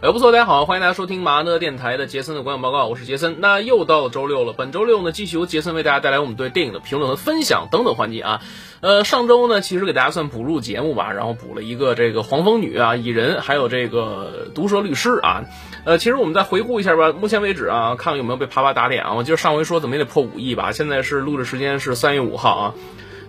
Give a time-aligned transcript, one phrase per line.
[0.00, 3.40] 哎，不错，大家好，欢迎大家收听麻呢电台的杰森的观影报告，我是杰森。
[3.40, 8.40] 那又到了周六了，本周六呢，继续由杰森为大家带来我们对电影的评论和分享等等环节啊。
[8.80, 15.42] 呃，上周呢，其实给大家算补录节目吧，然后补了一个这个黄蜂女啊、蚁人，还有这个毒舌律师啊。
[15.84, 19.14] 呃，其实我们再回顾一下吧，目前为止啊，看看有没有被啪啪打脸啊。
[19.14, 22.74] 我记得上回说怎么也得破五亿吧，现在是录制时间是三月五号啊。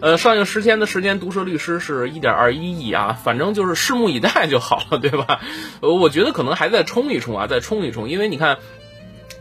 [0.02, 5.42] 呃，上映十天的时间，《毒舌律师》是一点二一亿啊，反正就是拭目以待就好了，对吧？
[5.82, 8.58] 呃，我觉得可能还在冲一冲啊，再冲一冲，因为你看。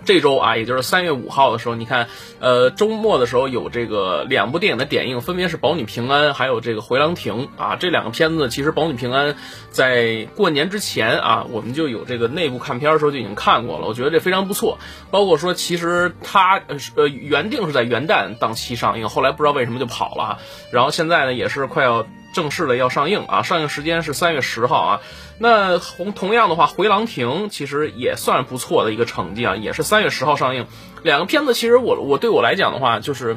[0.08, 2.08] 这周啊，也就是三月五号的时候，你看，
[2.40, 7.76] 呃，周末的时候有这个两部电影的点映，分别是《保你平安》还有这个《回廊亭》啊。
[7.76, 9.34] 这两个片子其实《保你平安》
[9.70, 14.78] 在过年之前啊，我们就有这个内部看片的时候就已经看过了，我觉得这非常不错。
[15.10, 16.62] 包括说，其实它
[16.94, 20.38] 呃原定是在元旦档期上映，后来不知道为什么就跑了，
[20.70, 22.06] 然后现在呢也是快要。
[22.34, 25.00] 正式的要上映啊，上映时间是三月十号啊。
[25.38, 30.66] 那同同样的话，《回廊亭》其实也算不错的一个成绩啊，也是三月十号上映。
[31.02, 33.36] 两个片子其实我我对我来讲的话，就是。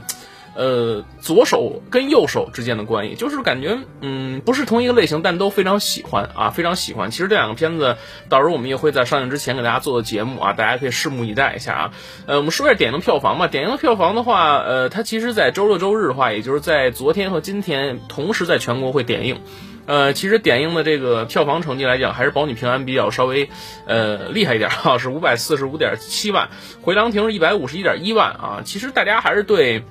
[0.53, 7.09] 呃，左手跟右手之间的关系，就是感觉，嗯，不是同一个类型，但都非常喜欢啊，非常喜欢。
[7.09, 7.95] 其实这两个片子，
[8.27, 11.94] 到时候我们也会在上映之前给大家做的节目啊，大家可以拭目以待一下啊。
[12.25, 13.47] 呃，我们说一下点映票房吧。
[13.47, 19.39] 点映的票房的话，呃，它其实在周六周日的话，也就是在昨天和今天同时在全国会点映。
[19.86, 23.50] 呃，其实点映的这个票房成绩来讲，还是保你平安比较稍微
[23.86, 26.50] 呃厉害一点哈， 是五百四十五点七万，
[26.82, 28.62] 回廊亭是一百五十一点一万啊。
[28.64, 29.84] 其实大家还是对。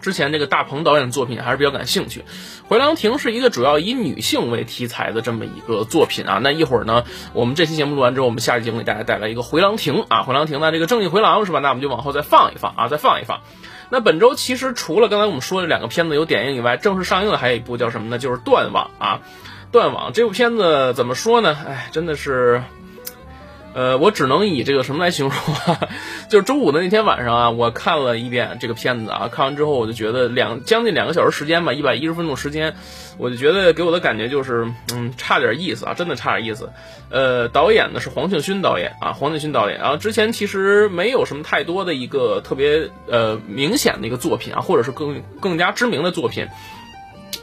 [0.00, 2.20] 之前这个大鹏导演的作品还是比较感兴趣，
[2.66, 6.40] 《回廊亭》是一个主要以女性为题材的这么一个作品啊。
[6.42, 11.60] 那一会儿呢，我们这期节目录完之后，我们下期节目给大家带来一个《回廊亭》啊，《回廊亭》呢这个正义回廊是吧？
[11.60, 13.42] 那我们就往后再放一放啊，再放一放。
[13.92, 18.18] 那本周其实除了刚才我们说的两个片子有点映以外，正式上映的还有一部叫什么呢？
[18.18, 19.20] 就是《断网》啊，
[19.70, 21.54] 《断网》这部片子怎么说呢？
[21.68, 22.62] 哎，真的是。
[23.74, 25.88] 呃，我只能以这个什么来形容啊？
[26.28, 32.74] 就是周五的那天晚上啊，我看了一遍这个片子啊，看完之后我就觉得两将近两个小时时间吧，一百一十分钟时间，
[33.16, 36.70] 我就觉得给我的感觉就是，嗯，差点意思啊，真的差点意思。
[37.10, 46.46] 呃，导演呢是黄庆勋导演啊，黄庆勋导演，啊之前其实没有什么太多的一个特别呃明显的一个作品啊，或者是更更加知名的作品。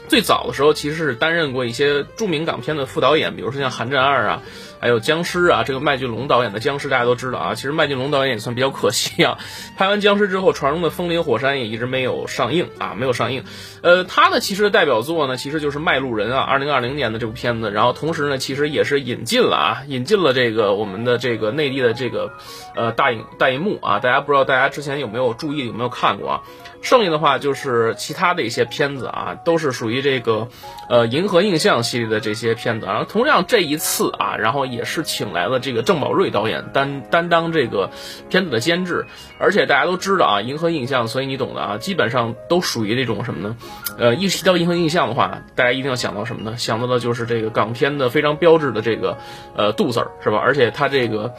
[0.08, 4.42] 最早的时候其实是担任过一些著名港片的副导演，比如说像《寒战二》啊。
[4.80, 7.54] 还有僵尸啊，这个麦浚龙导演的僵尸大家都知道啊。
[7.54, 9.38] 其实麦浚龙导演也算比较可惜啊，
[9.76, 13.44] 拍完僵尸之后，传中的风林火山也一直没有上映啊，没有上映。
[13.82, 17.70] 呃，他呢其实代表作呢其实就是《卖路人》啊，二零二零年的这部片子。
[17.70, 22.32] 然后同时呢，其实也是引进了啊，引进了这个我们的这个内地的这个
[22.74, 23.98] 呃大影大银幕啊。
[23.98, 26.40] 大家不知道大家之前有没有注意有没有看过啊？
[26.80, 30.48] 剩下的话就是其他的一些片子啊，都是属于这个
[30.88, 32.86] 呃银河映像系列的这些片子。
[32.86, 34.69] 然后同样这一次啊，然后。
[34.70, 37.90] 也是请来了这个郑宝瑞导演担担当这个
[38.28, 39.06] 片子的监制，
[39.38, 43.56] 而且大家都知道啊，银河映像，所以你懂的啊，基本上都属于这种什么呢？
[43.98, 46.56] 呃，一提到银河映像的话，大家一定要想到什么呢？
[46.56, 49.18] 想到的就是这个港片的非常标志的这个
[49.56, 50.38] 呃杜 Sir 是吧？
[50.38, 51.34] 而且他这个。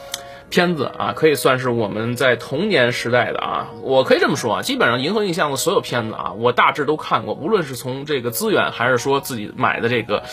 [0.51, 10.23] 片子啊，可以算是我们在童年时代的啊，我可以这么说啊，基本上银河印象的所有片子啊，我大致都看过，无论是从这个资源，还是说自己买的这个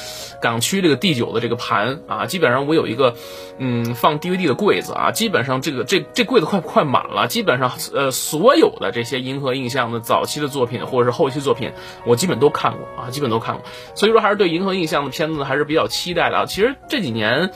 [0.42, 3.14] 港区这个第九的这个盘啊，基本上我有一个
[3.58, 11.70] 嗯放 DVD 的柜子啊，基本上这个这这柜子快快满了，基本上呃所有的这些银河印象的早期的作品或者是后期作品，
[12.04, 13.64] 我基本都看过啊，基本都看过，
[13.94, 17.52] 所以说还是对银河印象的片子还是比较期待的啊，其实这几年。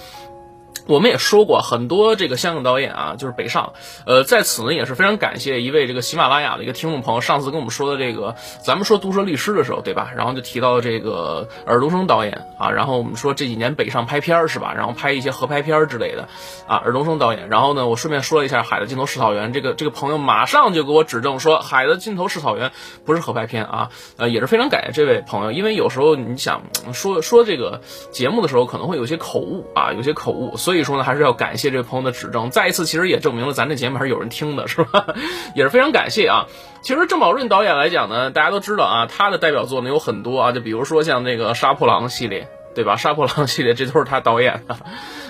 [0.86, 3.72] 我们也说过很多这个香港导演啊，就是北上，
[4.04, 8.34] 呃，在此呢也是非常感谢一位这个喜马拉雅的一个听众朋友，上次跟我们说的这个，
[8.64, 10.10] 咱们说毒舌律师的时候，对吧？
[10.16, 14.74] 然后就提到这个尔冬升导演啊，然后我们说这几年北上拍片是吧？
[14.76, 16.28] 然后拍一些合拍片之类的
[16.66, 17.48] 啊，尔冬升导演。
[17.48, 22.70] 然后呢，我顺便说了一下《海的尽头是草原》，这个这个朋友马上就给我指正说，《海的尽头是草原》
[23.04, 26.62] 不是合拍片啊，呃，也是非常感谢这位朋友，因为有时候你想
[26.92, 30.82] 说说这个节目的时候，可能会有些口误啊，有些口误，所以。
[30.82, 32.50] 说呢，还是要感谢这位朋友的指正。
[32.50, 35.06] 再一次，其实也证明了咱这节目还是有人听的，是吧？
[35.54, 36.46] 也是非常感谢啊。
[36.82, 42.94] 其实郑宝瑞导演来讲呢，大家都知道啊，他的代表作呢有很多啊，就比如说像那个《杀破狼》系列，对吧？
[42.96, 44.76] 《杀破狼》系列这都是他导演的。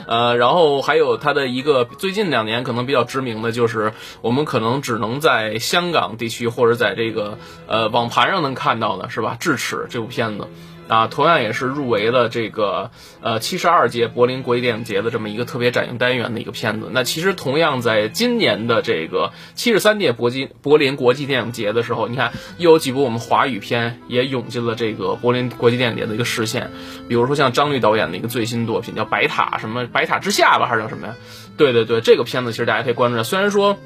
[0.06, 3.93] 呃，然后还有他的一个最近两年可能比较知名的就是，
[4.23, 7.37] 我们可能只能在香港地区或者在这个
[7.67, 9.37] 呃网盘上能看到的是吧？
[9.43, 10.49] 《智齿》这部片子。
[10.88, 12.90] 啊，同样也是入围了这个
[13.23, 16.88] 呃七十二届柏林国际电影节的这么一个特别展映单元的一个片子。
[16.93, 26.70] 那其实同样在今年的这个七十三届柏金柏林国际电影节的时候，你看又有几部我们华语片也涌进了这个柏林国际电影节的一个视线，
[27.08, 31.14] 比如说像张律导演的一个最新作品叫《白塔》，什么《白塔之下》吧，还是叫什么呀？
[31.56, 33.23] 对对对，这个片子其实大家可以关注。
[33.23, 33.79] 虽然说。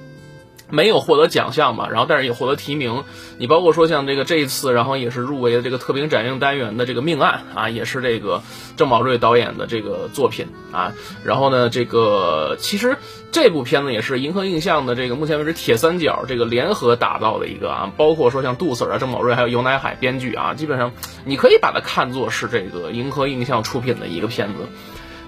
[0.68, 3.04] 没有获得奖项吧，然后但是也获得提名。
[3.38, 8.42] 你包括说像这个这一次，然后也是入围的这个特别展映单元的这个命案啊，也是这个
[8.76, 10.92] 郑宝瑞导演的这个作品啊。
[11.24, 12.96] 然后呢，这个其实
[13.30, 20.92] 这部片子也是银河映像的这个目前为止铁三角这个联合打造的一个啊，包括说像杜 Sir 啊、郑宝瑞还有尤乃海编剧啊，基本上
[21.24, 24.66] 你可以把它看作是这个银河映像出品的一个片子。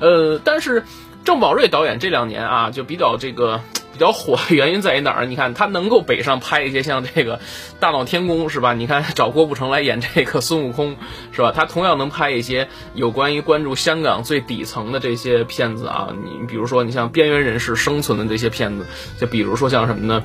[0.00, 0.84] 呃，但是
[1.24, 3.60] 郑宝瑞导演这两年啊，就比较这个。
[3.98, 5.26] 比较火的 原因在于哪儿？
[5.26, 7.38] 你看他能够北上拍一些像这个
[7.80, 8.72] 《大闹天宫》是吧？
[8.72, 10.96] 你看 找郭富城来演这个孙悟空
[11.32, 11.50] 是吧？
[11.52, 16.14] 他同样能拍一些有关于关注香港最底层的这些片子啊。
[16.22, 18.86] 你比如说你像边缘人士生存的这些片子，
[19.18, 20.22] 就比如说像什么呢？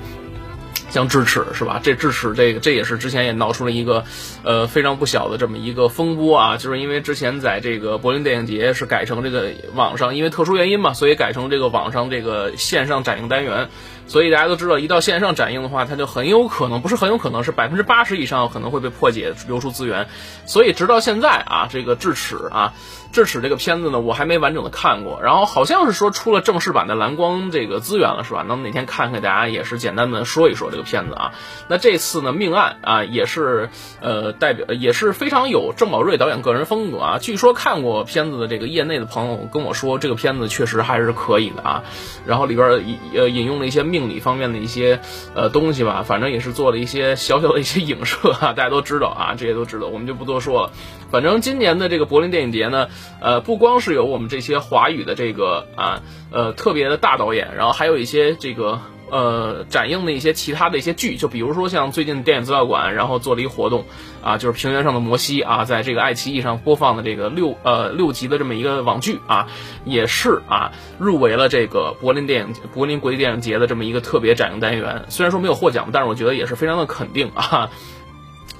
[0.93, 1.81] 像智齿是吧？
[1.81, 4.05] 这智齿这个这也是之前也闹出了一个，
[4.43, 13.69] 呃非常不小的这么一个风波啊，就是因为之前在这个柏林电影节是改成这个网上，因为特殊原因嘛，所以改成这个网上这个线上展映单元。
[14.07, 20.07] 所以大家都知道，一到线上展映的话，它就很有可能不是很有可能是百分之八十以上可能会被破解流出资源。
[20.45, 22.73] 所以直到现在啊，这个智齿啊。
[23.13, 28.41] 智齿这个片子呢，我还没完整的看过，然后好像是说出了正式版的蓝光这个资源了，是吧？
[28.41, 31.31] 能哪天看看，大家也是简单的说一说这个片子啊。
[31.67, 33.69] 那这次呢，命案啊，也是
[34.01, 37.19] 呃代表也是非常有郑宝瑞导演个人风格啊。
[37.21, 41.83] 据说看过片子的这个业内的朋友跟我说，这个片子确实还是可以的啊。
[42.25, 44.99] 然后里边引呃引用了一些命理方面的一些
[45.35, 48.53] 呃东西吧，反正也是做了一些小小的一些影射啊。
[48.57, 50.71] 大家都知道啊，这些都知道，我们就不多说了。
[51.11, 52.87] 反正今年的这个柏林电影节呢。
[53.25, 58.81] 呃，不光是有我们这些华语的这个啊，呃，特别的大导演，然后还有一些这个
[59.13, 63.85] 呃，展映的一些其他的一些剧，就比如说像最近电影资料馆，然后做了一个活动
[64.23, 69.47] 啊，就是平原上的摩西啊，在这个爱奇艺上播放的这个六呃六集的这么一个网剧啊，
[69.85, 77.69] 也是啊入围了这个柏林电影柏林国际电影节的这么一个特别展映单元，虽然说没有获奖，但是我觉得也是非常的肯定啊。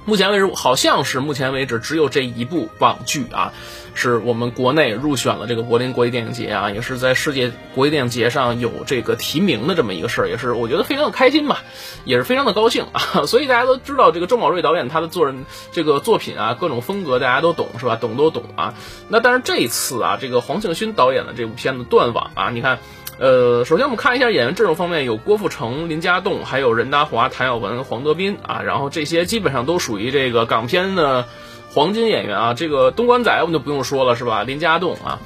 [0.05, 3.53] 目前为止，好像是目前为止只有这一部网剧啊，
[3.93, 11.63] 是我们国内入选了这个柏林国际电影节啊，也是在世界国际电影节上有这个提名的这么一个事儿，也是我觉得非常的开心吧，
[12.03, 13.23] 也是非常的高兴啊。
[13.27, 17.95] 所以大家都知道这个郑宝瑞导演他的做人这个作品啊，各种风格大家都懂是吧？
[17.95, 18.73] 懂都懂啊。
[19.07, 22.79] 那但是这一次啊，这个黄庆勋导演的这部片子《断网》啊，你看。
[23.19, 31.25] 呃，首先我们看一下演员阵容方面，有郭富城、林家栋，还有任达华、谭耀文、黄德斌啊，然后这些基本上都属于这个港片的
[31.69, 32.53] 黄金演员啊。
[32.53, 34.43] 这个东莞仔我们就不用说了，是吧？
[34.43, 35.19] 林家栋啊，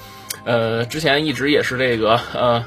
[0.46, 2.64] 呃，之前一直也是这个呃。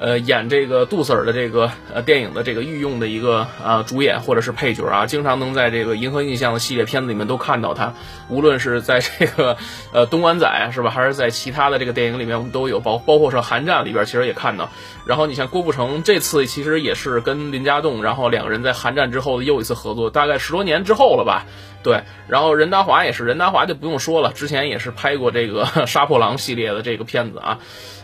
[0.00, 7.92] 呃，演这个杜 Sir 的这个呃电影的这个御用的一个啊主演或者是配角啊，经常能在这个银河印象的系列片子里面都看到他，
[8.30, 9.58] 无论是在这个
[9.92, 14.70] 呃东莞仔是吧，还是在其他的这个电影里面，我们都有包包括说寒战里边其实也看到。
[15.04, 21.44] 然后你像郭富城这次其实也是跟林家栋，然后两个人在寒战之后的又一次合作，大概十多年之后了吧？
[21.82, 22.04] 对。
[22.26, 27.58] 然后任达华也是，任达华就不用说了，之前也是拍过这个杀破狼系列的这个片子啊。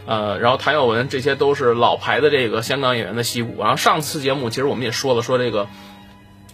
[0.06, 3.56] 呃，然后谭耀文这些都是老牌的这个香港演员的戏骨。
[3.60, 5.66] 然后上次节目其实我们也说了，说这个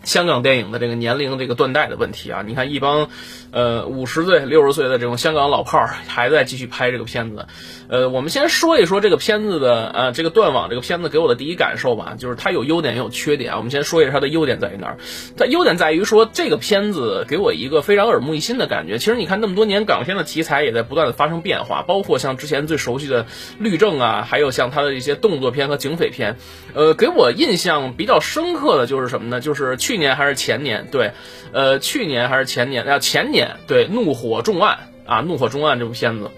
[0.04, 2.42] 香港电影的这个年龄这个断代的问题啊。
[2.46, 3.08] 你看一帮
[3.50, 7.46] 呃五十岁、六十岁的这种香港老炮儿还在继续拍这个片子。
[7.88, 13.56] 呃，我们先说一说这个片子的呃这个断网这个片子给我的第一感受吧，就是它有优点也有缺点啊。
[13.58, 14.96] 我们先说一下它的优点在于哪儿？
[15.36, 18.96] 它优点在于说这个片子给我一个非常耳目一新的感觉。
[18.98, 23.26] 其实你看那么多年港片的题材也在不断的发生变化，包括像之前最熟悉的
[23.58, 26.36] 律政啊，还有像它的一些动作片和警匪片。
[26.72, 29.40] 呃，给我印象比较深刻的就是什么呢？
[29.40, 30.86] 就是去去年还是前年？
[30.90, 31.12] 对，
[31.52, 32.82] 呃，去年还是前年？
[32.82, 34.78] 啊，前年对《怒火重案》
[35.12, 36.30] 啊，《怒火重案》这部片子。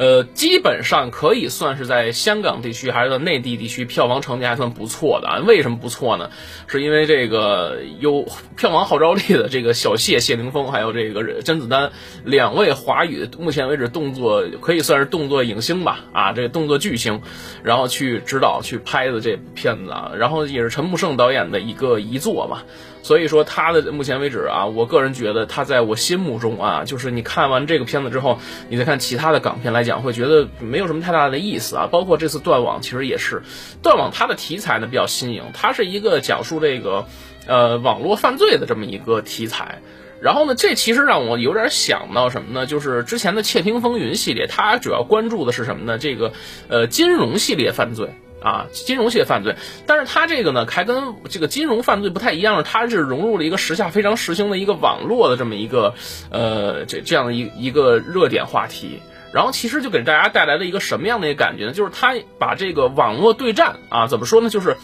[0.00, 5.42] 呃，基本上可以算是在香港地区还是在内地地区票房成绩还算不错的啊。
[5.46, 6.30] 为什么不错呢？
[6.68, 8.26] 是因为这个有
[8.56, 11.92] 票房号召力的这个小谢谢霆锋，还有这个甄子丹
[12.24, 17.20] 两位华语目前为止动作可以算是动作影星吧啊，这个动作巨星，
[17.62, 22.62] 然后去指导去拍的这部片子啊，然后也是陈木胜导演的一个遗作嘛。
[23.02, 28.38] 所以说他的目前为止啊，我个人觉得他在我心目中啊，就是你看完这个片子之后，
[28.68, 31.88] 你再看其他的港片来讲，会觉得没有什么太大的意思啊。
[31.90, 33.42] 包括这次断网，其实也是
[33.82, 37.06] 断网，它的题材呢比较新颖，它是一个讲述这个
[37.46, 39.80] 呃网络犯罪的这么一个题材。
[40.20, 42.66] 然后呢，这其实让我有点想到什么呢？
[42.66, 45.96] 就是之前的《窃听风云》系列，它主要关注的是什么呢？
[45.96, 46.32] 这个
[46.68, 48.10] 呃金融系列犯罪
[48.42, 49.56] 啊，金融系犯罪。
[49.86, 55.94] 但是它这个呢，还跟这个金融犯罪不太一样，它是融入了一个时下非常时兴的一个网络的这么一个
[56.30, 59.00] 呃这这样的一一个热点话题。
[59.32, 61.72] 然后其实就给大家带来了一个什么样的一个感觉呢？
[61.72, 64.48] 就是它把这个网络对战啊，怎么说呢？
[64.48, 64.76] 就是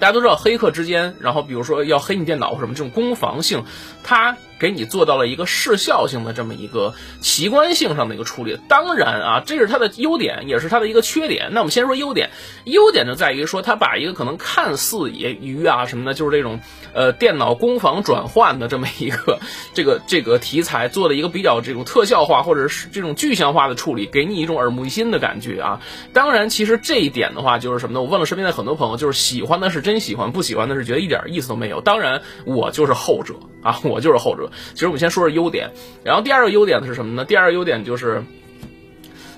[0.00, 3.64] 大家都知道黑客之间，然后比如说要黑你电脑或什么这种攻防性，
[4.02, 4.36] 它。
[4.62, 11.48] 给你做到了一个视效性的这么一个奇观性上的一个处理，当然啊，这是它的优点，也是它的一个缺点。
[11.50, 12.30] 那我们先说优点，
[12.62, 16.60] 优点就在于说，它把一个可能看似也鱼啊什么的，就是这种
[16.94, 19.40] 呃电脑攻防转换的这么一个
[19.74, 25.80] 这个这个题材，做了一个比较这种特效化或者是这种具象化的处理，给你一种耳目一新的感觉啊。
[26.12, 28.00] 当然，其实这一点的话，就是什么呢？
[28.00, 31.80] 我问了身边的很多朋友，就是喜欢的是真喜欢，不喜欢的是觉得一点意思都没有。
[31.80, 34.50] 当然，我就是后者啊，我就是后者。
[34.74, 35.70] 其实我们先说说优点，
[36.02, 37.24] 然后第二个优点是什么呢？
[37.24, 38.22] 第二个优点就是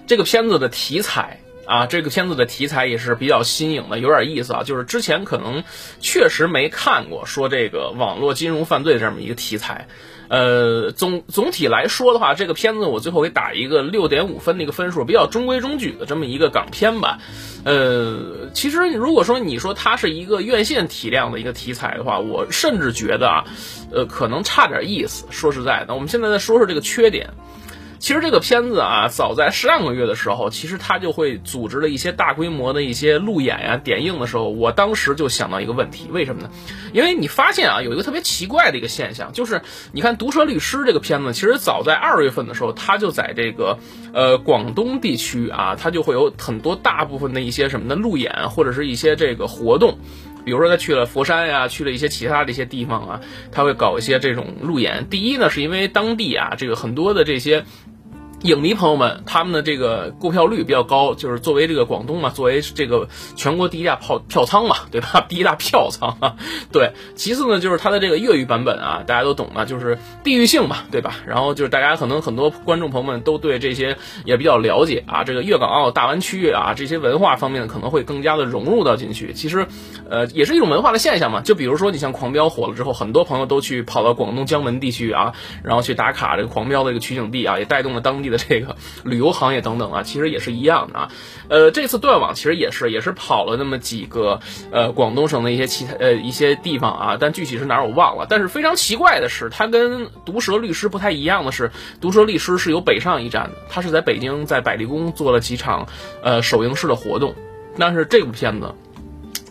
[0.06, 4.62] 这个片子的题材啊，这个片子的题材也是比较新颖的，有点意思啊。
[4.62, 5.62] 就是之前可能
[6.00, 9.86] 确实没看过说这个网络金融犯罪这么一个题材。
[10.28, 17.18] 呃，总总体来说的话，这个片子我最后给打一个六点五分的一个分数，比较中规中矩的这么一个港片吧。
[17.62, 23.44] 呃，其实如果说你说它是一个院线体量的一个题材的话，我甚至觉得啊，
[23.92, 25.26] 呃，可能差点意思。
[25.30, 27.28] 说实在的，我们现在再说说这个缺点。
[28.04, 36.50] 其实这个片子啊，早在上个月的时候，其实他就会组织了一些大规模的一些路演呀、点映的时候，我当时就想到一个问题，为什么呢？
[36.92, 43.78] 因为你发现啊，有一个特别奇怪的一个现象，就是你看《毒舌律师》这个片子，其实早在二月份的时候，他就在这个
[44.12, 49.98] 呃广东地区啊，他就会有很多大部分的一些什么的路演或者是一些这个活动，
[50.44, 53.20] 比如说他去了佛山呀，去了一些其他的一些地方啊，
[53.50, 55.08] 他会搞一些这种路演。
[55.08, 57.64] 第一呢，是因为当地啊，这个很多的这些。
[58.44, 65.24] 影迷朋友们，他们的这个购票率比较高，就是作为这个广东嘛，作为这个全国第一大票票仓嘛，对吧？
[65.26, 66.36] 第一大票仓啊，
[66.70, 66.92] 对。
[67.14, 71.14] 其次呢，就是它的这个粤语版本啊，大家都懂的，就是地域性嘛，对吧？
[71.26, 73.96] 然后就是大家可能很多观众朋友们都对这些
[74.26, 79.32] 也比较了解啊，这个粤港澳大湾区啊，这些文化方面可能会更加的融入到进去。
[79.32, 79.66] 其实，
[80.10, 81.40] 呃，也是一种文化的现象嘛。
[81.40, 85.32] 就比如说，你像《狂飙》火了之后，很多朋友都去跑到广东江门地区啊，
[85.62, 91.08] 然后去打卡这个《狂飙》的一个取景地啊，也带动了当地的这个旅游行业等等啊，其实也是一样的啊。
[91.48, 98.26] 呃，这次断网其实也是也是跑了那么几个呃广东省的一些其他呃一些地方啊，但具体是哪儿我忘了。
[98.28, 105.86] 但是非常奇怪的是，它跟毒舌律师不太一样的是，毒舌律师是有北上一站的，它是在北京在百丽宫做了几场
[106.22, 107.34] 呃首映式的活动，
[107.78, 108.74] 但是这部片子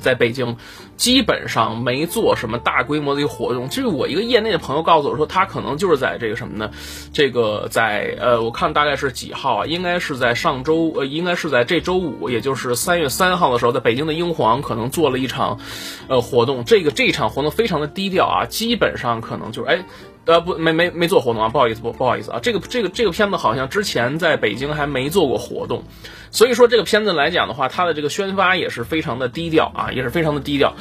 [0.03, 0.55] 在北京。
[0.95, 3.67] 基本上没做什么大规模的一个活动。
[3.67, 6.69] 就是我一个业内的朋友告诉我说，他可能就是在这个什么呢？
[7.11, 9.65] 这个在呃，我看大概是几号啊？
[9.65, 15.59] 应该是在上周，呃，应该是在这周五，也就是三月三号的时候，在北京的英皇可能做了一场
[16.07, 16.63] 呃活动。
[16.63, 19.83] 这个这一场活动非常的低调啊，基本上可能就是哎。
[20.25, 25.83] 呃不没没没做活动啊，不好意思不不好意思啊，这个这个这个片子好像之前在北京还没做过活动，
[26.31, 30.75] 所以说这个片子来讲的话，它的这个宣发也是非常的低调啊，也是非常的低调。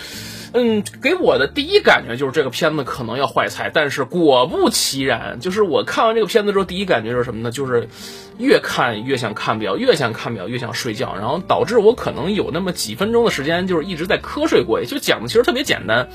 [0.55, 7.51] 嗯，给我的第一感觉就是这个片子可能要坏菜，但是果不其然，就是我看完这个片子之后，第一感觉是什么呢？
[7.51, 7.89] 就是
[8.37, 14.87] 越看越想看表，越想看表越想睡觉，然后导致我可能有那么几分钟的时间就是一直在瞌睡过去。
[14.87, 16.07] 就讲的其实特别简单。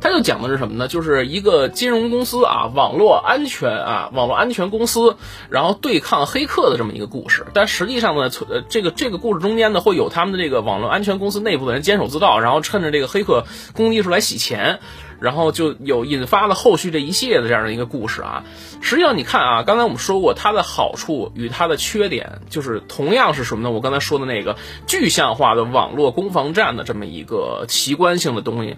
[0.00, 0.88] 他就讲的是什么呢？
[0.88, 5.16] 就是一个金融公司啊，网络安全啊，网络安全公司，
[5.50, 7.46] 然后对抗黑客的这么一个故事。
[7.52, 14.80] 但实际上呢，呃，这个这个故事中间呢，会有他们的这个网络安全公司内部的人监守自盗，然后趁着这个黑客攻击出来洗钱，
[15.20, 18.44] 然后就有引发了后续这一系列的这样的一个故事啊。
[18.80, 23.70] 实际上你看啊，刚才我们说过它的好处与它的缺点，就是同样是什么呢？
[23.70, 28.76] 我刚才说的那个具象化的网络攻防战的这么一个奇观性的东西。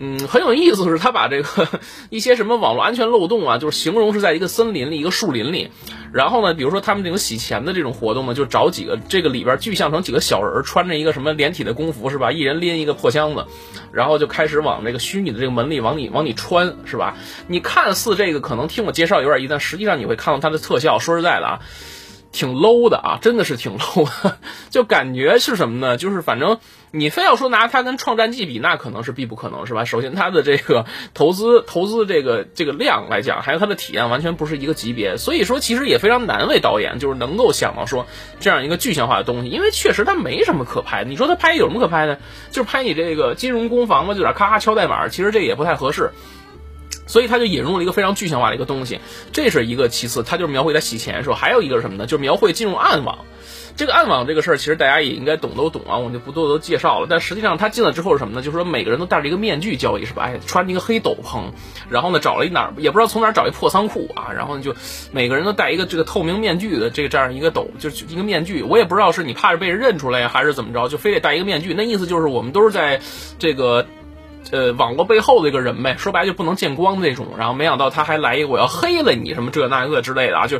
[0.00, 1.68] 嗯，很有意思是，他把这个
[2.08, 5.70] 一些什么网络安全漏洞啊，就是形容是在一个森林里、一个树林里，
[6.12, 12.30] 然后呢，比如说他们这种洗钱的这种活动呢，就找几个这个里边具象成几个小人，穿着一个什么连体的工服是吧？
[12.30, 13.44] 一人拎一个破箱子，
[13.90, 17.16] 然后就开始往那个虚拟的这个门里往里往里穿是吧？
[17.48, 21.58] 你看似这个可能听我介绍有点意，但实际上你会看到它的特效，说实在的啊。
[22.30, 24.38] 挺 low 的啊，真的是挺 low 的，
[24.70, 25.96] 就感觉是什么呢？
[25.96, 26.58] 就是反正
[26.90, 29.84] 你非要说拿它跟《创战记》比，那可能是必不可能，是吧？
[29.84, 38.06] 首先它的这个投资投资这个这个量来讲，还有它的体验完全不是一个级别，所以说其实也非常难为导演，就是能够想到说
[38.40, 41.10] 这样一个具象化的东西，因为确实它没什么可拍的。
[41.10, 42.20] 你说他拍有什么可拍的？
[42.50, 46.12] 就是拍你这个金融攻防嘛，就点咔咔敲代码，其实这也不太合适。
[47.08, 49.00] 所以他就引入了一个非常具象化的一个东西，
[49.32, 52.06] 这是一个其次，他就是描绘他洗钱的时候，还有一个是什么呢？
[52.06, 53.24] 就是描绘进入暗网。
[53.76, 57.06] 这个暗网这个事儿，其实大家也应该懂都懂啊，我就不多多介绍了。
[57.08, 58.42] 但实际上他进来之后是什么呢？
[58.42, 60.24] 就是说每个人都戴着一个面具交易是吧？
[60.24, 61.52] 哎， 穿着一个黑斗篷，
[61.88, 64.74] 然后呢找了一哪儿也不知道从哪儿找一破仓库啊，然后呢就
[65.12, 68.64] 每个人都戴一个这个透明面具的这个这样一个斗，就是一个面具。
[68.64, 71.72] 我也不知道是你怕是被人认出来呀还是怎么着，就非得戴一个面具。
[71.72, 73.00] 那意思就是我们都是在
[73.38, 73.86] 这个。
[74.50, 77.26] 呃，网络背后的一个人呗，说白了就不能见光的那种。
[77.38, 80.58] 然后没想到他还来一个我要黑了你什么这那个之类的啊，就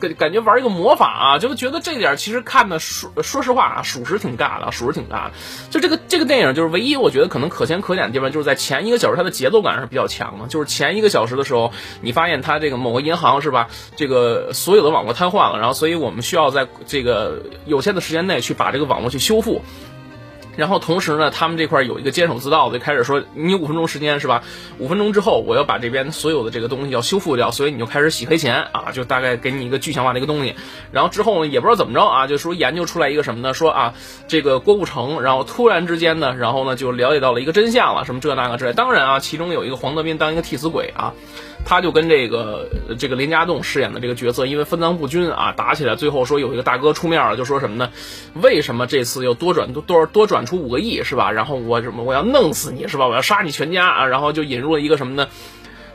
[0.00, 5.32] 感感觉玩一个魔法啊，就觉得这点其实看的说说实话啊，属实挺尬的，属实挺尬的。
[5.70, 10.48] 就这个这个电影就是唯一我觉得可能可圈可点的地方，就是在前一个小时它的节奏感是比较强的。
[10.48, 19.62] 就是前一个小时的时候，你发现它这个某个银行是吧，这个所有的网络瘫痪了，然后所以我们需要在这个有限的时间内去把这个网络去修复。
[20.58, 24.42] 然后同时呢，他们这块有一个监守自盗的，就开始说你五分钟时间是吧？
[24.78, 30.56] 五分钟之后我要把这边所有的这个东西要修复掉，所以你就开始洗黑钱啊，就大概给你一个具象化的一个东西。
[30.90, 33.54] 然后之后呢，也不知道怎么着啊，就说研究出来一个什么呢？
[33.54, 33.94] 说啊，
[34.26, 38.72] 这个郭富城，然后突然之间呢，然后呢就了解到了一个真相了，什么这那个之类。
[38.72, 41.14] 当然啊，其中有一个黄德斌当一个替死鬼啊。
[41.64, 47.90] 他就跟这个这个林家栋饰演的这个角色，因为分赃不均啊，打起来，最后说有一个大哥出面了，就说什么呢？
[48.32, 51.30] 为什么这次又多转多多多转出五个亿是吧？
[51.30, 53.06] 然后我什么我要弄死你是吧？
[53.06, 54.06] 我要杀你全家啊！
[54.06, 55.28] 然后就引入了一个什么呢？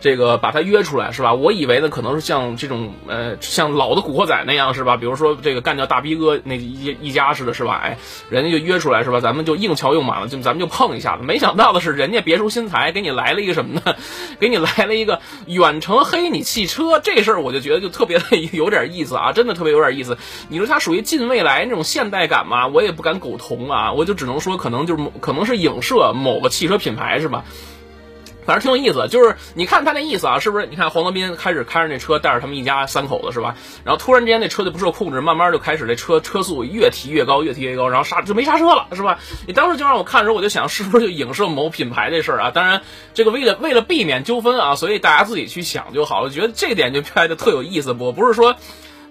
[0.03, 1.33] 这个把他约出来是吧？
[1.33, 4.97] 我以为呢可能是像这种呃像老的古惑仔那样是吧？
[4.97, 7.79] 比如说这个干掉大逼哥那一一家似的，是吧？
[7.81, 7.97] 哎，
[8.29, 9.21] 人家就约出来是吧？
[9.21, 11.23] 咱们就硬桥硬马了，就咱们就碰一下子。
[11.23, 13.95] 没想到的是，人家别出心裁，给你来了一个什么呢？
[14.41, 20.17] 给你来了一个远程黑你汽车，这事儿我就觉得就特别的有点意思啊，真的特别有点意思。
[20.49, 22.67] 你说它属于近未来那种现代感吗？
[22.67, 27.45] 我也不敢苟同啊，我就只能说可能就是可能是影射某个汽车品牌是吧？
[28.45, 30.65] 反正挺有意思，就是你看他那意思啊，是不是？
[30.67, 33.55] 你看黄德斌开始开着那车带着他们一家三口子是吧？
[33.83, 39.19] 然后突然之间那车就不受控制，慢慢就开始这车车速越提越高，越提越高，然后刹就没刹车了是吧？
[39.47, 42.51] 你当时就让我看的时候，我就想是不是就影射某品牌这事儿啊？
[42.51, 42.81] 当然，
[43.13, 46.25] 这个为了为了避免纠纷啊，所以大家自己去想就好了。
[46.25, 48.55] 我觉得这点就拍的特有意思，我不是说。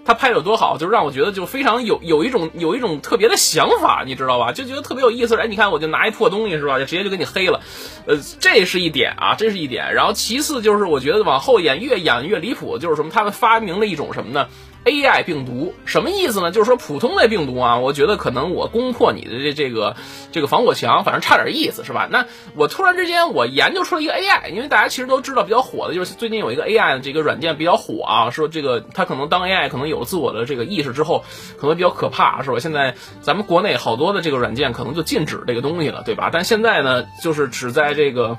[0.05, 4.51] 他拍的有多好，就让我觉得就非常有有一种有一种特别的想法，你知道吧？
[4.51, 5.35] 就觉得特别有意思。
[5.35, 6.77] 哎，你看，我就拿一破东西是吧？
[6.77, 7.61] 就直接就给你黑了，
[8.05, 9.93] 呃，这是一点啊，这是一点。
[9.93, 13.11] 然后其次就是我觉得往后演越演越离谱，就是什么？
[13.11, 14.47] 他们发明了一种什么呢
[14.85, 16.51] ？AI 病毒什么意思呢？
[16.51, 19.95] 就是说普通的病毒啊，我觉得可能我攻破你的这这个
[20.31, 22.07] 这个防火墙，反正差点意思是吧？
[22.11, 31.23] 那我突然之间我研究出了一个 AI，因为大家其实都知道比较火的就是最近有一个 AI 的这个软件比较火啊，说这个它可能当 AI 可能有了自我的这个意识之后，
[31.57, 32.59] 可能比较可怕是吧？
[32.59, 36.29] 现在咱们国内好多的这个软件可能就禁止这个东西了，对吧？
[36.31, 38.37] 但现在呢，就是只在这个。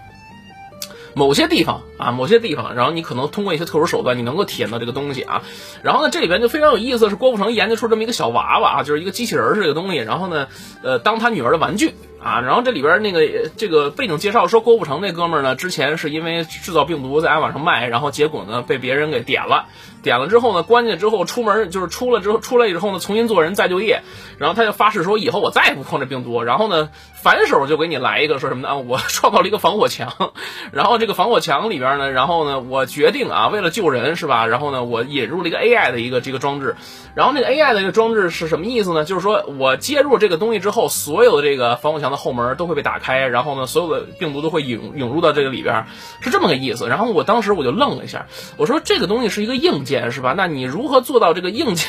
[1.15, 5.43] 某些地方啊，某些地方，然后你可能通过一些特殊手段，你能够体验到这个东西啊。
[5.83, 9.99] 然后呢，这里边就非常有意思，是郭富城研究出这么一个小娃娃啊，就是一个机器人儿这个东西。
[9.99, 10.49] 然后呢，
[10.83, 12.41] 呃，当他女儿的玩具啊。
[12.41, 19.67] 然后这里边那个这个背景介绍说，郭富城那哥们儿呢，之前是因为制造病毒在网上卖，然后结果呢被别人给点了，
[20.03, 24.03] 点了之后呢关进之后出门就是出了之后出来以后呢重新做人再就业，
[24.39, 26.43] 然后他就发誓说以后我再也不碰这病毒。
[26.43, 26.89] 然后呢。
[27.25, 28.77] 反手就给你来一个说什么呢？
[28.77, 30.35] 我创造了一个防火墙，
[30.73, 34.47] 然后这个防火墙里边呢，然后呢，我决定啊，为了救人是吧？
[34.47, 36.77] 然后呢，我引入了一个 AI 的一个这个装置，
[37.15, 39.07] 然后那个 AI 的一个装置是什么意思呢？
[39.07, 45.87] 就是说我接入这个东西之后，所有的这个防火墙后门都会被打开，然后呢，所有的病毒都会涌涌入到这个里边，
[46.21, 46.89] 是这么个意思。
[46.89, 48.27] 然后我当时我就愣了一下，
[48.59, 50.35] 我说这个东西是一个硬件是吧？
[50.37, 51.89] 那你如何做到这个硬件？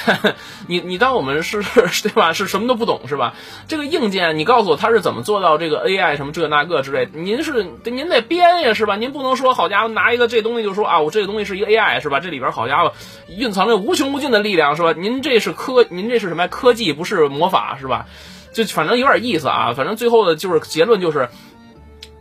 [0.67, 1.61] 你你当我们是
[2.03, 2.31] 对吧？
[2.31, 3.33] 是什么都不懂是吧？
[3.67, 5.25] 这个硬件你告诉我它是怎么？
[5.25, 8.95] 做到这个 AI 什么这那个之类，您是您得编呀是吧？
[8.95, 12.19] 您不能说好家伙拿一个这东西就说啊，我这个东西是一个 AI 是吧？
[12.19, 12.93] 这里边好家伙
[13.27, 14.93] 蕴藏着无穷无尽的力量是吧？
[14.95, 18.05] 您这是科，您这是什么科技不是魔法是吧？
[18.55, 21.29] 就反正有点意思啊，反正最后的就是结论就是。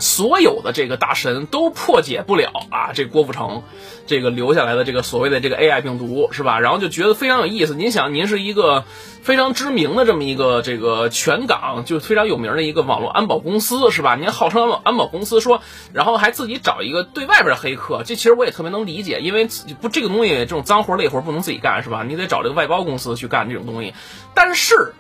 [0.01, 2.91] 所有的这个大神都破解不了啊！
[2.93, 3.63] 这郭富城，
[4.09, 6.59] 这个留下来的这个所谓的这个 AI 病毒是吧？
[6.59, 7.77] 然后就觉得非常有意思。
[7.77, 8.85] 您想，您是一个
[9.23, 14.17] 非常知名的这么一个这个全港就非常有名的一个网络安保公司是吧？
[14.17, 19.49] 您号称安保公司说，然后还自己找一个对外边的黑客，这其实我也特别能理解，因为
[19.81, 22.03] 不这个东西这种脏活累活不能自己干是吧？
[22.03, 23.95] 你得找这个外包公司去干这种东西，
[24.35, 24.93] 但是。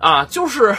[0.00, 0.76] 啊，就是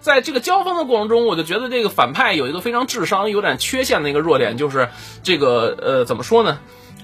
[0.00, 4.90] 在这个交锋的过程中，我就觉得这个反派有一个非常智商有点缺陷的一个弱点，就是
[5.22, 6.58] 这个呃，怎么说呢？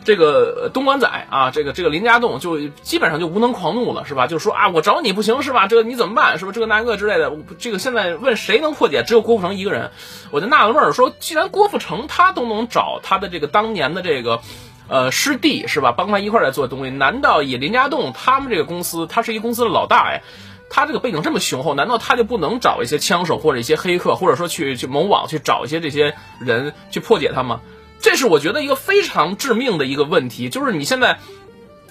[0.05, 4.27] 这个东莞仔啊，这个这个林家栋就基本上就无能狂怒了，是吧？
[4.27, 5.67] 就说啊，我找你不行是吧？
[5.67, 6.39] 这个你怎么办？
[6.39, 6.53] 是吧？
[6.53, 9.03] 这个那个之类的，这个现在问谁能破解？
[9.03, 9.91] 只有郭富城一个人。
[10.31, 14.41] 我就纳了闷儿，说既然郭富城他都能找他的这个当年的这个。
[14.89, 15.91] 呃，师弟是吧？
[15.91, 20.23] 帮他一块儿来做东西，难道以林家栋他们这个公司，他是一公司的老大哎，
[20.69, 27.61] 他这个背景这么雄厚，难道他就不能找一些枪手或者一些黑客，或者说去去某网去找一些这些人去破解他吗？
[28.01, 31.19] 这是我觉得一个非常致命的一个问题，就是你现在。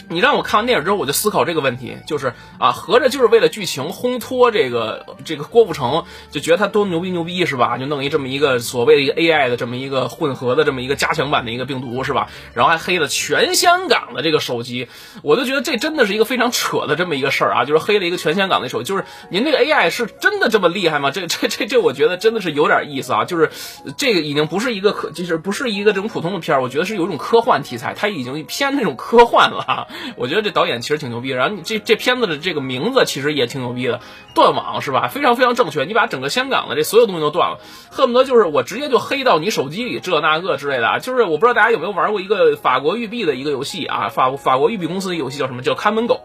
[0.09, 7.77] 你让我看完电影之后，我就思考这个问题，就是啊，合着就是为了剧情烘托这个这个郭富城，就觉得他多牛逼牛逼是吧？
[7.77, 12.29] 就弄一这么一个所谓的一个 AI 的这么一个混合的这么一个加强版的一个病毒是吧？
[12.53, 14.87] 然后还黑了全香港的这个手机，
[15.21, 17.65] 我就觉得这真的是一个非常扯的这么一个事儿啊！
[17.65, 21.11] 就是黑了一个全香港的手机，就是您这个 AI 是真的这么厉害吗？
[21.11, 23.25] 这这这这，我觉得真的是有点意思啊！
[23.25, 23.49] 就是
[23.97, 29.87] 这个已经不是一个可，就是不是一个这种普通的片儿，我觉得是有一种科幻题材，它已经偏那种科幻了。
[30.17, 34.01] 我觉得这导演其实挺牛逼，然后你这这片子的这个名字其实也挺牛逼的，
[34.33, 35.07] 断网是吧？
[35.07, 40.99] 非常非常正确，你把整个香港的这所有东西都断了，恨不得就是我直接就黑到你手机里这那个之类的啊！
[40.99, 45.61] 就是我不知道大家有没有玩过一个法国育碧的一个游戏啊，法法国育碧公司的游戏叫什么？
[45.61, 46.21] 叫看门狗。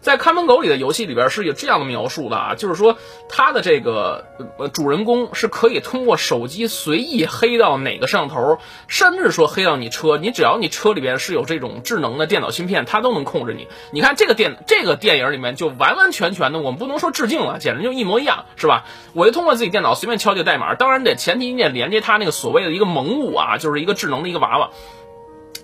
[0.00, 2.96] 在看门狗里的游戏里边是有这样的描述的啊，就是说
[3.28, 4.26] 它的这个
[4.72, 13.68] 主人公是可以通过手机随意黑到哪个摄像头，甚至说黑到你车，你只要你车里边是有这种智能的电脑芯片，它都能控制你。
[13.90, 18.84] 你看这个电这个电影里面就完完全全的，我们不能说致敬了，简直就一模一样，是吧？
[19.14, 24.70] 我就通过自己电脑随便敲这个代码，当然得前提你得连接它那个所谓的一个萌物啊，就是一个智能的一个娃娃。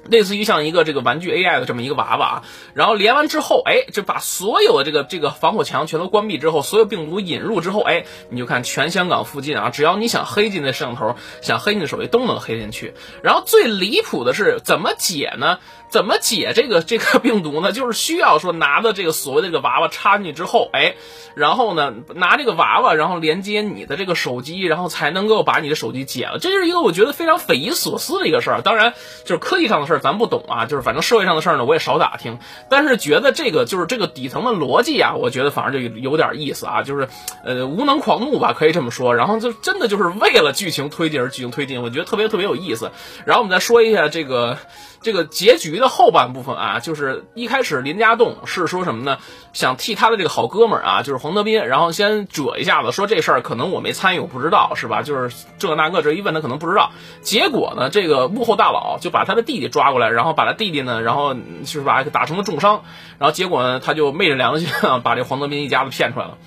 [0.08, 2.42] 类似于像一个这个玩具 AI 的这么一个娃娃啊，
[2.74, 12.94] 然后连完之后，哎，就把所有的这个这个防火墙全都关闭之后，所有病毒引入之后，哎，你就看全香港附近啊，只要你想黑进那摄像头，想黑进手机都能黑进去。
[13.22, 15.58] 然后最离谱的是怎么解呢？
[15.88, 17.70] 怎么解这个这个病毒呢？
[17.72, 20.96] 就是需要说拿的这个所谓的这个娃娃插进去之后，哎，
[21.34, 26.38] 然后呢拿这个娃娃，然后连接你的这个手机，然后才能够把你的手机解了。
[26.40, 28.60] 这就是一个我觉得非常匪夷所思的一个事儿。
[28.62, 28.92] 当然，
[29.24, 32.38] 就是科技上的事儿咱不懂啊，就是反正社会上的事儿呢我也少打听。
[32.68, 37.08] 但是觉得这个就是这个底层的逻辑啊，我觉得反而就有点意思啊，就是
[37.44, 39.14] 呃无能狂怒吧，可以这么说。
[39.14, 42.90] 然后就真的就是为了剧情推进而剧情推进，我觉得特别特别有意思。
[43.24, 44.58] 然后我们再说一下这个。
[45.04, 49.18] 这个结局的后半部分啊，就是一开始林家栋是说什么呢？
[49.52, 55.02] 想替他的这个好哥们儿啊，就是黄德斌，然后先遮一下子，说这事儿可能我没参与，我不知道，是吧？
[55.02, 56.90] 就是这那个这一问他可能不知道。
[57.20, 62.82] 结果呢，这个幕后大佬就把他的弟弟抓过来，然后把他弟弟呢，然后就是把打成了重伤，
[63.18, 64.68] 然后结果呢，他就昧着良心，
[65.02, 66.38] 把这黄德斌一家子骗出来了。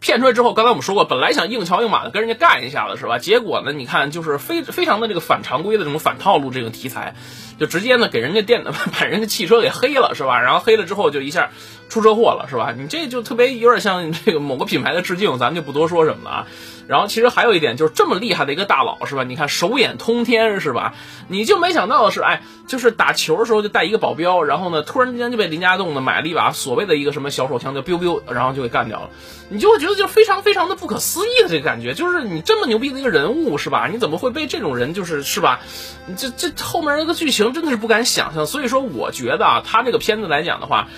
[0.00, 3.18] 骗出来之后，刚才我们说过，本来想硬桥硬马的跟人家干一下子，是吧？
[3.18, 7.14] 结果呢，你看就是非非常的这个反常规的这种反套路这个题材，
[7.60, 8.64] 就直接呢给人家电
[8.98, 10.40] 把人家汽车给黑了，是吧？
[10.40, 11.50] 然后黑了之后就一下
[11.90, 12.74] 出车祸了，是吧？
[12.76, 16.46] 你这就特别有点像这个某个品牌的致敬，咱们就不多说什么了啊。
[16.88, 19.22] 然后其实还有一点就是这么厉害的一个大佬是吧？
[19.22, 20.94] 你看手眼通天是吧？
[21.28, 29.10] 你就没想到的是，哎，就是打球的时候就带一个保镖，然后呢突然之间就被林家栋呢买了一把所谓的一个什么小手枪，就 biu biu，然后就给干掉了。
[29.52, 33.88] 你就会觉得就非常非常的不可思议的这个感觉，就是你这么牛逼的一个人物是吧？
[33.92, 35.60] 你怎么会被这种人就是是吧？
[36.16, 38.46] 这这后面那个剧情真的是不敢想象。
[38.46, 40.88] 所以说，我觉得啊，他这个片子来讲的话。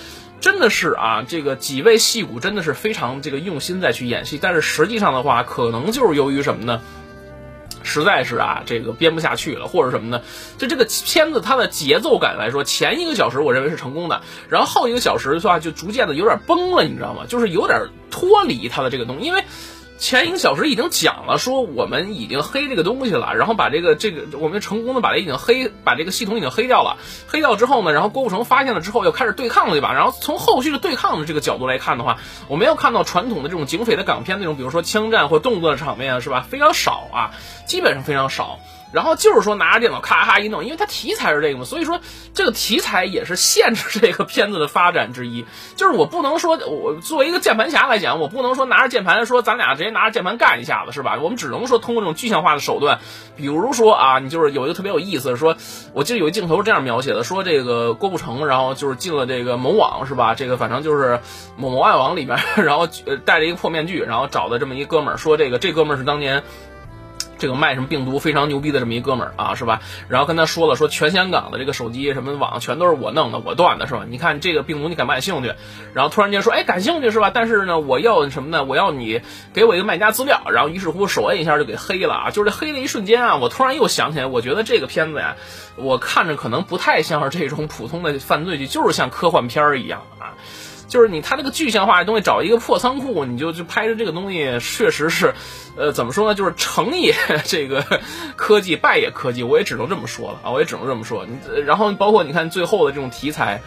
[0.41, 6.81] 真的是啊，这个几位戏骨真的是非常这个用心在去演戏，但是实际上的话，可能就是由于什么呢？
[7.85, 10.21] 实在是啊，这个编不下去了，或者什么呢？
[10.59, 17.23] 就这个片子它的节奏感来说，前一个小时我认为是成功的，然后后一个小时的话就逐渐的有点崩了，你知道吗？
[17.29, 19.45] 就是有点脱离它的这个东西，因为。
[19.99, 26.97] 前一个小时已经讲了，说我们已经黑这个东西了，然后把这个这个我们成功的把它已经黑，把这个系统已经黑掉了。
[27.29, 29.93] 黑掉之后呢，然后郭富城发现了之后，又开始对抗了，一把？
[29.93, 36.45] 然后从后续的对抗的这个角度来看的话，我没有看到传统的这种警匪的港片那种，比如说枪战或动作的场面，是吧？
[36.51, 37.31] 非常少啊，
[37.67, 38.59] 基本上非常少。
[38.93, 42.01] 然后就是说拿着电脑咔咔一弄，因为它题材是这个嘛，所以说
[42.35, 45.45] 这个题材也是限制这个片子的发展之一。
[45.77, 51.19] 就是我不能说，我作为一个键盘侠来讲，我不能说拿着键盘说咱俩直接拿着键盘干一下子，是吧？
[51.23, 53.01] 我们只能说通过这种具象化的手段，
[53.37, 55.57] 比如说啊，你就是有一个特别有意思说，
[55.95, 60.35] 我记得有一镜头这样描写的，说这个郭富城，然后就是进了这个某网，是吧？
[60.35, 61.21] 这个反正就是
[61.57, 62.87] 某某爱网里面， 然后
[63.25, 66.43] 戴着一个破面具，然后找的这么一哥们儿，说这个这哥们儿是当年。
[67.43, 69.83] 这个卖什么病毒非常牛逼的这么一哥们儿啊，是吧？
[70.09, 74.07] 然后跟他说了，说全香港的这个手机什么网全都是我弄的，我断的，是吧？
[74.09, 75.53] 你看这个病毒你感不感兴趣？
[75.93, 77.33] 然后突然间说，哎，感兴趣是吧？
[77.35, 78.63] 但是呢，我要什么呢？
[78.63, 80.41] 我要你给我一个卖家资料。
[80.53, 82.31] 然后于是乎手摁一下就给黑了啊！
[82.31, 85.35] 就是这黑的一瞬间啊，我突然又想起来，我觉得这个片子呀，
[85.75, 90.39] 我看着可能不太像是这种普通的犯罪剧，就是像科幻片儿一样啊。
[90.93, 95.33] 就是你他这个具象化的东西，找一个破仓库，你就就拍着这个东西，确实是，
[95.75, 96.35] 呃，怎么说呢？
[96.35, 97.15] 就是成也
[97.47, 97.83] 这个
[98.37, 101.25] 科技，败也科技，我也只能这么说了啊，我也只能这么说。
[101.25, 103.63] 你然后包括你看最后的这种题材，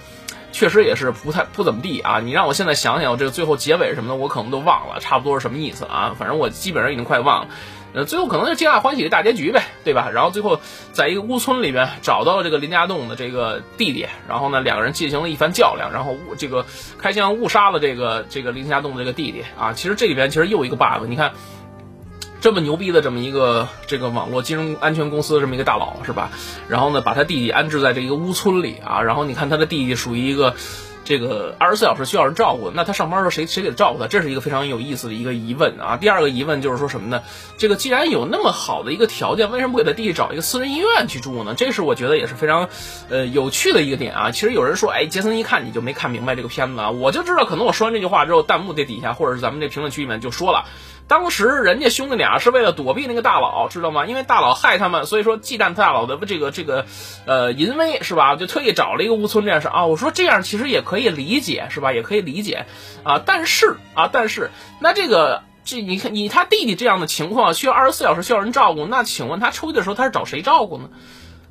[0.55, 2.21] 确实也是不太不怎么地啊。
[2.21, 6.15] 你让我现在想想，这个最后结尾什么的，我可能都忘了，差不多是什么意思啊？
[6.17, 7.47] 反正我基本上已经快忘了。
[7.93, 10.09] 呃，最后可能是皆大欢喜的大结局呗，对吧？
[10.13, 10.59] 然后最后
[10.93, 16.65] 在一个屋村里边找到了这个林家栋的这个弟弟，然后呢两个人进行了一番较量，然后这个
[16.97, 19.73] 开枪误杀了这个这个林家栋的这个弟弟啊。
[19.73, 21.31] 其实这里边其实又一个 bug，你看
[22.45, 26.29] 这么牛逼的这么一个这个网络金融安全公司的这么一个大佬是吧？
[26.69, 30.53] 然后呢把他弟弟安置在这一个屋村里啊，然后你看他的弟弟属于一个。
[31.07, 34.07] 这个二十四小时需要人照顾，那他上班的时候谁谁给他照顾他？
[34.07, 35.97] 这是一个非常有意思的一个疑问啊。
[35.97, 37.21] 第二个疑问就是说什么呢？
[37.59, 41.53] 这个既然有那么好的一个条件，为什么不给他弟弟找一个私人医院去住呢？
[41.55, 42.69] 这是我觉得也是非常，
[43.07, 44.31] 呃，有趣的一个点啊。
[44.31, 50.65] 其实有人说，哎，杰森一看你就没看明白这个片子啊，我就知道，可能我说完这句话之后，弹幕这底下或者是咱们这评论区里面就说了。
[51.07, 54.07] 当时人家兄弟俩是为了躲避那个大佬，知道吗？
[54.07, 56.87] 因为大佬害他们，所以说忌惮大佬的这个这个，
[57.27, 58.35] 呃，淫威是吧？
[58.35, 59.85] 就特意找了一个乌村战士啊。
[59.85, 61.93] 我说这样其实也可以理解是吧？
[61.93, 62.65] 也可以理解
[63.03, 63.21] 啊。
[63.23, 70.89] 但是啊，但是那这个这你看你他弟弟这样的情况需要二十四小时需要人照顾，那请问他出去的时候他是找谁照顾呢？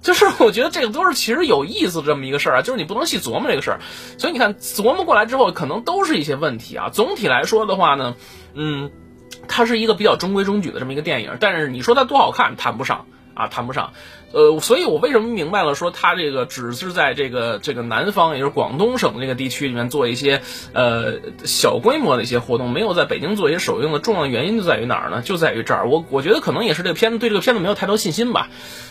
[0.03, 3.81] 就是我觉得这个都是其实有意思这么一个事儿啊，就是你不能细琢磨这个事儿。
[4.19, 6.91] 所以你看琢磨过来之后，可能都是一些问题啊。
[6.93, 8.17] 总体来说的话呢，
[8.55, 8.91] 嗯。
[9.49, 13.93] 它是一个比较中规中矩的这么一个电影，但是你说它多好看，谈不上啊，谈不上。
[14.35, 20.43] 呃，所以我为什么明白了说他这个只是在这个这个南方，也就是广东省这个地区里面做一些
[20.73, 25.23] 呃小规模的一些活动，没有在北京做一些首映的重要原因就在于哪儿呢？
[25.23, 25.89] 就在于这儿。
[25.89, 28.49] 我我觉得可能也是这个片子对这个片子没有太多信心吧。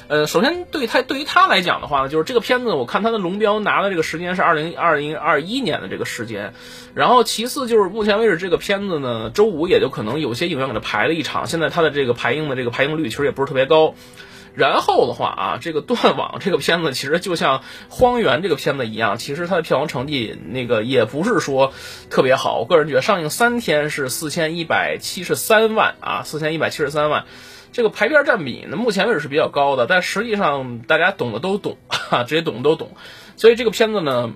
[0.07, 6.53] 呃，首先对他对于他来讲的话呢，就是这个片子，我看他的龙标拿的这个时间是二零二零二一年的这个时间。
[6.93, 13.95] 然后其次就是目前为止这个片子呢，周五也就可能有些影院给他排了一场，现在它的这个排映的这个排映率其实也不是特别高。
[14.55, 21.73] 然后的话啊，这个断网这个片子其实就像荒原这个片子一样，其实它的票房成绩那个也不是说
[22.09, 22.59] 特别好。
[22.59, 27.25] 我个人觉得上映三天是四千一百七十三万啊，四千一百七十三万，
[27.71, 29.87] 这个排片占比呢，目前为止是比较高的。
[29.87, 31.77] 但实际上大家懂的都懂
[32.11, 32.95] 啊，这些懂的都懂。
[33.35, 34.33] 所以这个片子呢，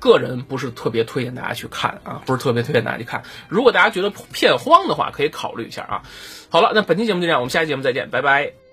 [0.00, 3.24] 个人不是特别推荐大家去看啊，不是特别推荐大家去看。
[3.48, 6.02] 如果大家觉得片荒的话，可以考虑一下啊。
[6.48, 8.67] 好了，那本期节目就这样，我们下期节目再见，拜拜。